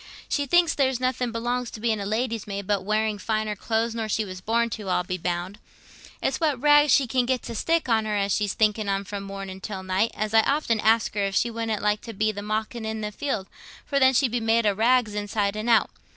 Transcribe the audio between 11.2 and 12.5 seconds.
if she wouldn't like to be the